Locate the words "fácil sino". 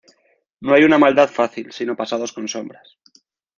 1.29-1.95